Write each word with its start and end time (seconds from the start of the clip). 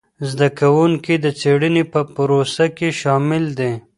زده 0.29 0.47
کوونکي 0.59 1.13
د 1.19 1.25
څېړنې 1.39 1.83
په 1.93 2.01
پروسه 2.15 2.65
کي 2.77 2.89
شامل 3.01 3.43
دي. 3.59 3.71